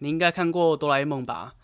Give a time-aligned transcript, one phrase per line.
[0.00, 1.54] 你应该看过哆啦 A 梦吧？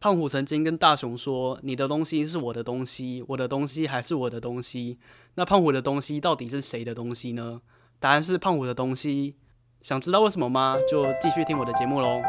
[0.00, 4.98] 胖虎曾经跟大雄说：“你的东西是我的东西，我的东西还是我的东西。
[5.34, 7.60] 那胖虎的东西到底是谁的东西呢？
[7.98, 9.34] 答案是胖虎的东西。
[9.82, 10.78] 想知道为什么吗？
[10.90, 12.22] 就继续听我的节目喽。”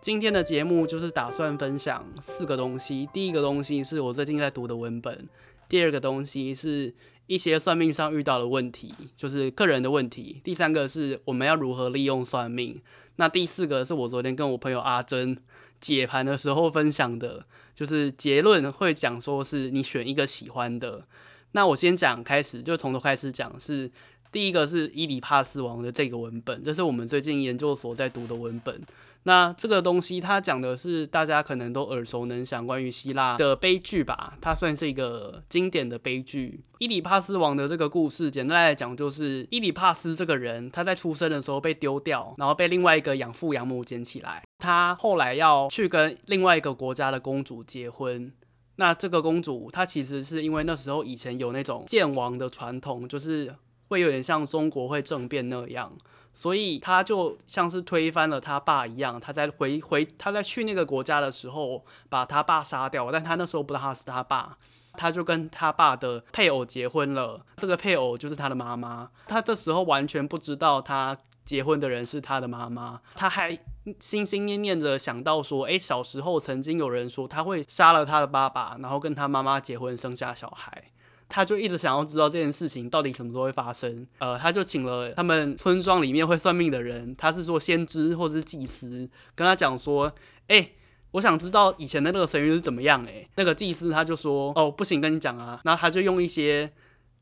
[0.00, 3.08] 今天的节目就是打算分享四个东西。
[3.10, 5.26] 第一个东西是我最近在读的文本，
[5.68, 6.94] 第二个东西是
[7.26, 10.40] 一些算命上遇到的问题，就是个人的问题。
[10.44, 12.80] 第三个是我们要如何利用算命。
[13.16, 15.36] 那第四个是我昨天跟我朋友阿珍
[15.80, 21.06] 解盘的时候分享的，就是结论会讲说是你选一个喜欢的。
[21.52, 23.90] 那我先讲开始，就从头开始讲，是
[24.32, 28.82] 第一个是伊里帕斯王的这个文本，这是我们最近研究所在读的文本。
[29.24, 36.62] 那这个东西，它讲的是大家可能都耳熟能详，关于希腊的悲剧吧，它算是一个经典的悲剧。
[36.78, 44.42] 伊里帕斯王的这个故事，简单来讲就是伊里帕斯这个人，他在出生的时候被丢掉，然后被另外一个养父养母捡起来。
[44.58, 48.32] 他后来要去跟另外一个国家的公主结婚。
[48.76, 53.54] 那这个公主，她其实是因为那时候以前有那种见王的传统，就是
[53.88, 55.96] 会有点像中国会政变那样。
[56.34, 64.58] 所以他就像是推翻了他爸一样，他在回回他在去那个国家的时候把他爸杀掉，但他那时候不知道他是他爸，
[64.94, 73.56] 他就跟他爸的配偶结婚了，这个配偶就是他的妈妈，他这时候完全不知道他结婚的人是他的妈妈，他还
[74.00, 80.90] 心心念念着想到说，诶，小时候曾经有人说他会杀了他的爸爸，然后跟他妈妈结婚生下小孩。
[81.34, 90.12] 他就一直想要知道这件事情到底什么时候会发生，呃，他就请了他们村庄里面会算命的人，他是说先知或者是祭司，跟他讲说，
[90.46, 90.70] 哎、
[91.10, 96.70] 我想知道以前的那个神谕是怎么样、欸，那个祭司他就说，哦，不行，跟你讲啊，然后他就用一些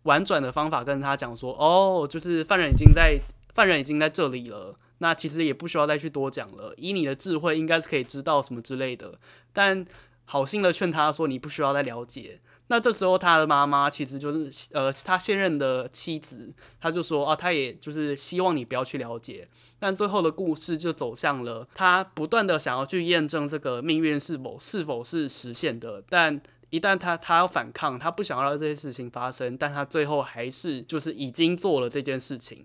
[0.02, 3.18] 婉转的方法跟他讲说，哦，就是犯人已经在，
[3.55, 9.14] 犯人已经在这里了，那其实也不需要再去多讲了，以你的智慧应该是可以知道什么之类的，
[9.55, 9.86] 但
[10.27, 12.40] 好心的劝他说，你不需要再了解。
[12.72, 16.50] 那这时候，他的妈妈其实就是呃，他现任的妻子，
[16.80, 19.46] 他就说啊，他也就是希望你不要去了解。
[19.78, 26.02] 但最后的故事就走向了他不断的想要去验证这个命运是否是否是实现的。
[26.08, 26.40] 但
[26.70, 32.64] 一旦他他要反抗，他不想要让这些事情发生，但他最后还是就是已经做了这件事情。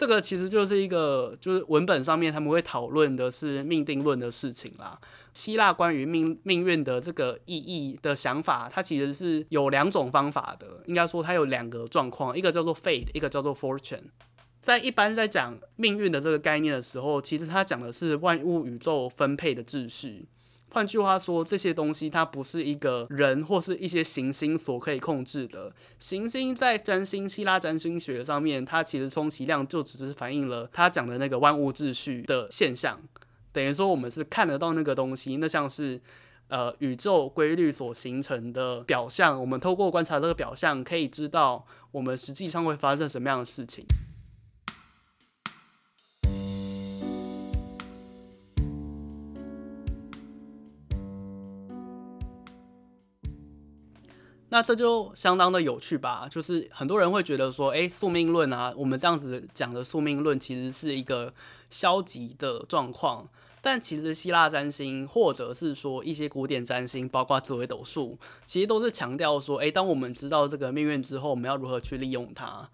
[0.00, 4.98] 这个其实就是一个，就是文本上面他们会讨论的是命定论的事情啦。
[5.34, 10.82] 希腊关于命命运的这个意义的想法，它其实是有两种方法的。
[10.86, 14.04] 应该说它有两个状况，一个叫做 fate，一个叫做 fortune。
[14.58, 20.26] 在一般在讲命运的这个概念的时候，其实它讲的是万物宇宙分配的秩序。
[20.72, 25.72] 换句话说，这些东西它不是一个人或是一些行星所可以控制的。
[25.98, 33.00] 行星在占星、希腊占星学上面，它其实充其量就只是反映了他讲的那个万物秩序的现象。
[33.52, 36.00] 等于说，我们是看得到那个东西，那像是
[36.46, 39.40] 呃宇宙规律所形成的表象。
[39.40, 43.84] 我们透过观察这个表象，可以知道我们实际上会发生什么样的事情。
[54.52, 61.32] 那这就相当的有趣吧，就是很多人会觉得说，诶，宿命论啊，我们这样子讲的宿命论其实是一个
[61.70, 63.28] 消极的状况。
[63.62, 72.68] 但其实希腊占星，或者是说一些古典占星，包括紫微斗数，其实都是强调说，诶，当我们知道这个命运之后，我们要如何去利用它。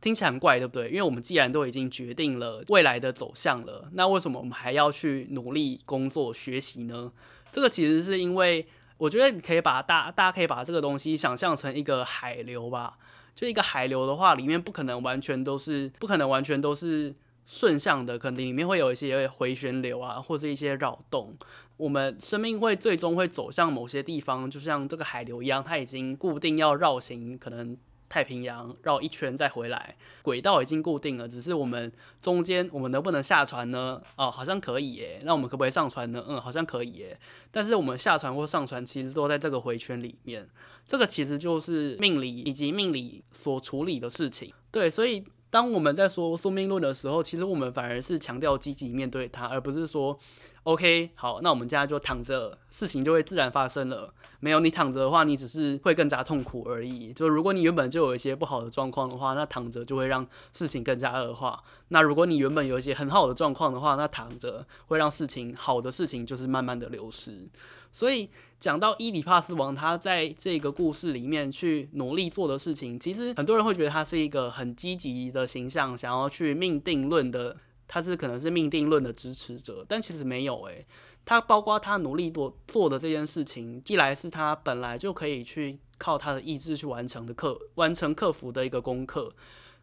[0.00, 0.90] 听起来很怪，对不对？
[0.90, 7.10] 因为我们既然都已经决定了未来的走向了，那为什么我们还要去努力工作学习呢？
[7.50, 8.68] 这个其实是因为。
[9.00, 12.98] 我觉得你可以把大大家可以把这个东西想象成一个海流吧，
[13.34, 17.14] 就一个海流的话，里面不可能完全都是不可能完全都是
[17.46, 21.34] 顺向的，肯定里面会有一些回旋流啊，或是一些扰动。
[21.78, 27.74] 我们生命会最终会走向某些地方，就像这个海流一样，它已经固定要绕行，可能。
[28.10, 31.90] 太平洋绕一圈再回来，轨道已经固定了，只是我们
[32.20, 34.02] 中间我们能不能下船呢？
[34.16, 35.22] 哦，好像可以耶。
[35.24, 36.22] 那我们可不可以上船呢？
[36.26, 37.18] 嗯，好像可以耶。
[37.52, 40.46] 但是我们下船或上船，其实都在这个回圈里面。
[40.84, 44.52] 这个其实就是命理以及命理所处理的事情。
[44.72, 50.18] 对，所以当我们在说宿命论的时候，其实我们反而是强调积极面对它，而不是说。
[50.64, 54.12] OK，好，那我们现在就躺着，事情就会自然发生了。
[54.40, 57.12] 没有你躺着的话，你只是会更加痛苦而已。
[57.12, 61.62] 就如果你原本就有一些不好的状况的话，那躺着就会让事情更加恶化。
[61.88, 67.48] 那如果你原本有一些很好的状况的话，那躺着会让事情好的事情就是慢慢的流失。
[67.92, 77.56] 所以讲到伊里帕斯王，他在这个故事里面去努力做的事情，其实很多人会觉得他是一个很积极的形象，想要去命定论的，
[77.92, 80.86] 他是可能是命定论的支持者，但其实没有诶、
[81.24, 89.34] 他包括他努力做做的这件事情，一来是他本来就可以去靠他的意志去完成的课，完成克服的一个功课。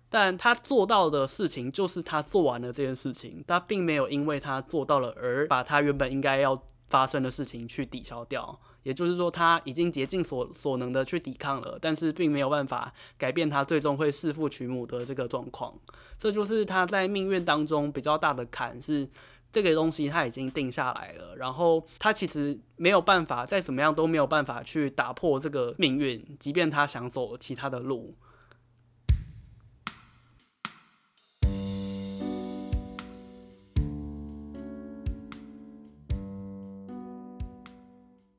[0.09, 8.57] 但他做到的事情就是他做完了这件事情，他并没有因为他做到了而把他原本应该要发生的事情去抵消掉。
[8.87, 15.77] 也就是说，他已经竭尽所所能的去抵抗了，但是并没有办法改变他最终会弑父娶母的这个状况。
[16.17, 19.05] 这就是他在命运当中比较大的坎，是
[19.51, 28.13] 这个东西他已经定下来了，然后他其实没有办法，再怎么样都没有办法去打破这个命运，即便他想走其他的路。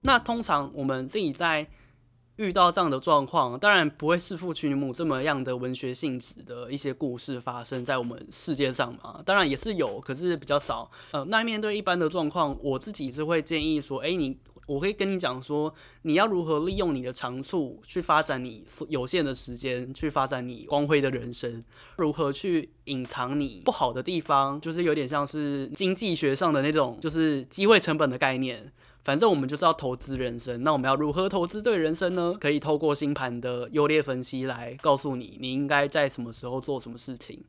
[0.09, 1.67] 那通常我们自己在
[2.37, 9.21] 遇到这样的状况，当然不会弑父娶母这么样的文学性质的一些故事发生在我们世界上嘛。
[9.27, 10.91] 当然也是有，可是比较少。
[11.11, 21.63] 呃，那面对一般的状况，我自己是会建议说，诶，你，我可以跟你讲说，你要如何利用你的长处去发展你有限的时间，去发展你光辉的人生，
[21.99, 28.73] 如何去隐藏你不好的地方，就是有点像是经济学上的那种，就是机会成本的概念。
[29.09, 32.37] 反正我们就是要投资人生，那我们要如何投资对人生呢？
[32.39, 37.43] 可以透过星盘的优劣分析来告诉你，你应该在什么时候做什么事情。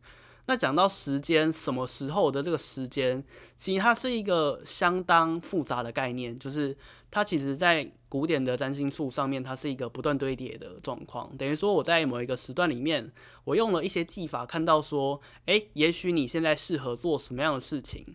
[0.46, 3.22] 那讲到时间，什么时候的这个时间，
[3.58, 6.74] 其实它是一个相当复杂的概念，就是
[7.12, 11.30] 它其实在古典的占星术上面，它是一个不断堆叠的状况。
[11.38, 13.12] 等于说我在某一个时段里面，
[13.44, 18.06] 我用了一些技法，看到说，诶，也许你现在适合做什么样的事情。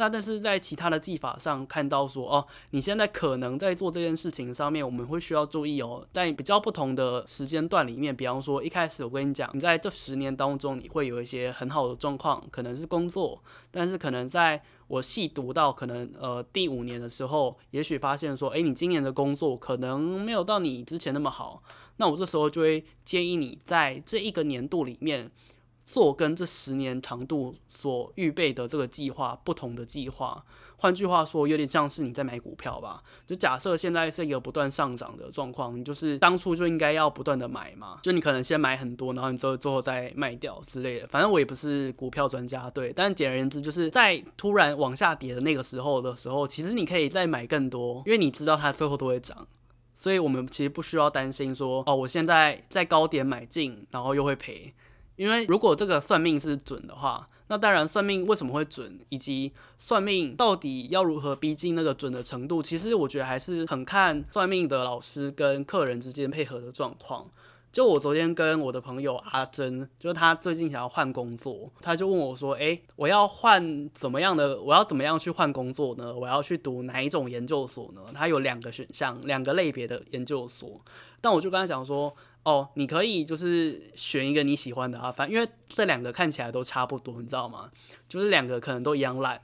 [0.00, 13.42] 那但是在其他的技法上看到说哦，你现在可能在做这件事情上面，我们会需要注意哦，在比较不同的时间段里面，比方说一开始我跟你讲，你在这十年当中你会有一些很好的状况，可能是工作，
[13.72, 21.60] 但是可能在我细读到可能呃第五年的时候，也许发现说，诶，你今年的工作可能没有到你之前那么好，
[21.96, 25.28] 那我这时候就会建议你在这一个年度里面。
[25.88, 30.44] 做跟这十年长度所预备的这个计划不同的计划，
[30.76, 33.02] 换句话说，有点像是你在买股票吧。
[33.26, 38.00] 就假设现在是一个不断上涨的状况，你就是当初就应该要不断的买嘛。
[38.02, 41.06] 就你可能先买很多，然后你之后最后再卖掉之类的。
[41.06, 42.92] 反正我也不是股票专家，对。
[42.92, 49.48] 但简而言之，就是在突然往下跌的那个时候的时候，其实你可以再买更多，因为你知道它最后都会涨。
[49.94, 54.74] 所以我们其实不需要担心说，哦，我现在在高点买进，然后又会赔。
[55.18, 67.26] 因为如果这个算命是准的话，那当然算命为什么会准，以及算命到底要如何逼近那个准的程度，其实我觉得还是很看算命的老师跟客人之间配合的状况。
[67.72, 74.60] 就我昨天跟我的朋友阿珍，就是他最近想要换工作，他就问我说：“诶，我要换怎么样的？
[74.60, 76.14] 我要怎么样去换工作呢？
[76.14, 80.80] 我要去读哪一种研究所呢？”他有两个选项，两个类别的研究所。
[81.20, 82.14] 但我就跟他讲说。
[82.44, 87.70] 哦，你可以就是选一个你喜欢的啊，反因为这两个看起来都差不多，你知道吗？
[88.08, 89.42] 就是两个可能都一样烂，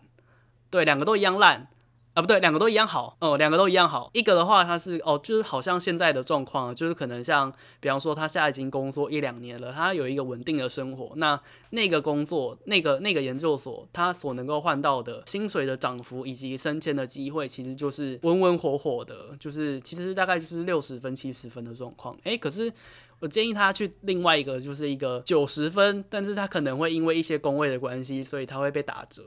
[0.70, 1.69] 对，两个都一样烂。
[2.14, 4.08] 啊，不对，两个都一样好哦，两个都一样好。
[4.12, 11.12] 一个的话，他是哦，就是好像现在的状况，就是可能像，比方说他现在已经工作一两年了，他有一个稳定的生活。
[11.16, 11.38] 那
[11.71, 22.16] 那个工作，那个那个研究所，他所能够换到的薪水的涨幅以及升迁的机会，其实就是温温火火的，就是其实大概就是六十分、七十分的状况。
[22.23, 22.73] 诶，可是
[23.18, 29.25] 我建议他去另外一个，就是一个九十分，但是他可能会因为一些工位的关系，所以他会被打折。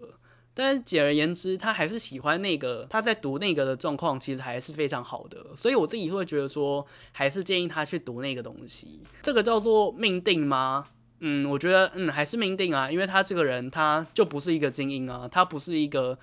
[0.59, 9.01] 但是简而言之，他还是喜欢那个，他在读那个的状况其实还是非常好的，所以我自己会觉得说，还是建议他去读那个东西。
[9.21, 10.87] 这个叫做命定吗？
[11.19, 16.17] 嗯，我觉得嗯还是命定啊，因为他这个人他就不是一个精英啊，他不是一个。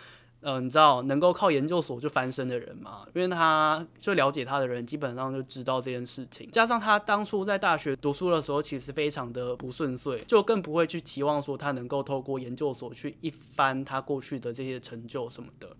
[0.44, 3.06] 嗯、呃，你知道能够靠研究所就翻身的人嘛？
[3.14, 6.48] 因为他就了解他的人，基本上就知道这件事情。
[6.52, 15.74] 加上他当初在大学读书的时候，其实非常的不顺遂，就更不会去期望说他能够透过研究所去一番他过去的这些成就什么的。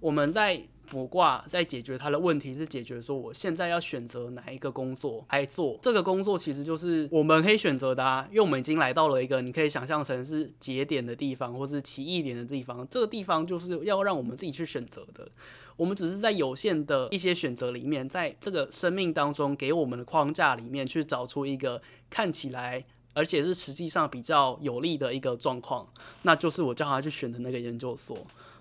[0.00, 0.62] 我们在。
[0.88, 5.76] 卜卦在解决他的问题，是解决说我现在要选择哪一个工作来做。
[5.82, 12.86] 这个工作其实就是我们可以选择的啊，因为我们已经来到了一个你可以想象成是节点的地方，或是奇异点的地方。
[12.88, 15.28] 这个地方就是要让我们自己去选择的。
[15.76, 25.88] 我们只是在有限的一些选择里面，在这个生命当中给我们的框架里面去找出一个看起来而且是实际上比较有利的一个状况，
[26.22, 28.16] 那就是我叫他去选的那个研究所。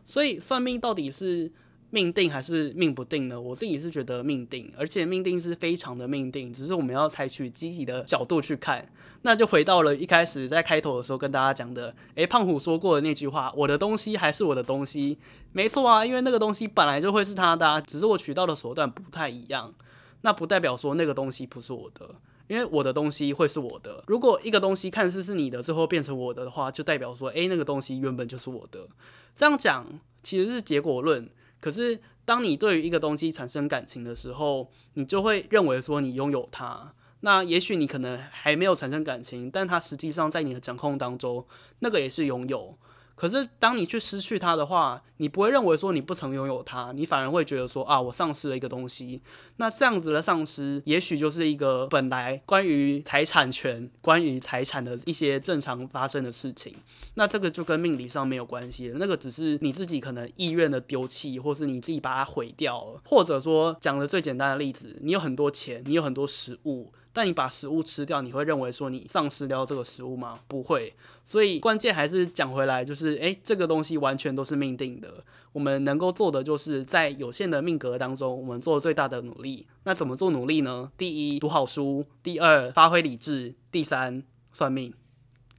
[0.05, 1.51] 所以算命到底是？
[1.91, 3.39] 命定还是命不定呢？
[3.39, 8.85] 我自己是觉得命定，而且命定是非常的命定，只是我们要采取积极的角度去看。
[9.21, 15.17] 那就回到了一开始在开头的时候跟大家讲的，诶、胖虎说过的那句话：“我的东西还是我的东西。”
[15.53, 19.73] 没错啊，因为那个东西本来就会是他的，啊，只是我取到的手段不太一样。
[20.21, 22.15] 那不代表说那个东西不是我的，
[22.47, 24.03] 因为我的东西会是我的。
[24.07, 28.87] 如果一个东西看似是你的，最后变成我的的话，就代表说，诶、那个东西原本就是我的。
[29.35, 29.87] 这样讲
[30.21, 31.29] 其实是结果论。
[31.59, 36.93] 可是当你对于一个东西产生感情的时候，你就会认为说你拥有它。
[37.21, 41.43] 那也许你可能还没有产生感情，但它实际上在你的掌控当中，
[41.79, 42.77] 那个也是拥有。
[43.15, 49.21] 可是当你去失去它的话，你不会认为说你不曾拥有它，你反而会觉得说啊，我丧失了一个东西。
[49.55, 56.75] 那这样子的丧失，也许就是一个本来关于财产权、关于财产的一些正常发生的事情。
[57.13, 63.01] 那这个就跟命理上没有关系，那个只是你自己可能意愿的丢弃，或是你自己把它毁掉了。
[63.05, 66.91] 或者说讲的最简单的例子，你有很多钱，你有很多食物。
[67.15, 70.37] 但你把食物吃掉，你会认为说你丧失掉这个食物吗？
[70.49, 70.93] 不会。
[71.23, 75.23] 所以关键还是讲回来，就是诶，这个东西完全都是命定的。
[75.53, 79.65] 我们能够做的，就是在有限的命格当中，我们做最大的努力。
[79.85, 80.91] 那怎么做努力呢？
[80.97, 84.87] 第一，读好书；第二，发挥理智；第三，算命。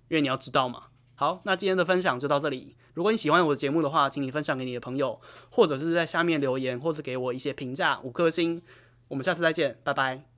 [0.08, 0.82] 因为你要知道嘛。
[1.14, 2.76] 好，那今天的分享就到这里。
[2.92, 8.60] 如果你喜欢我的节目的话，请你分享给你的朋友，或者是在下面留言，或者给我一些评价，五颗星。
[9.08, 10.35] 我们下次再见，拜拜。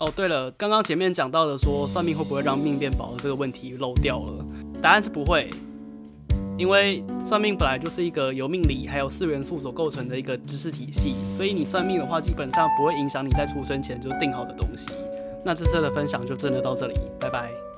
[0.00, 4.44] 哦，对了，刚刚前面讲到的说算命会不会让命变薄的这个问题漏掉了，
[4.80, 5.50] 答案是不会，
[6.56, 14.88] 因为算命本来就是一个由命理还有四元素所构成的一个知识体系，所以你算命的话，基本上不会影响你在出生前就定好的东西。
[15.44, 17.69] 那这次的分享就真的到这里，拜拜。